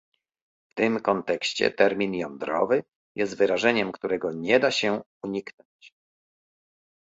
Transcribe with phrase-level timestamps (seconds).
[0.69, 2.83] W tym kontekście termin "jądrowy"
[3.15, 5.93] jest wyrażeniem, którego nie da się uniknąć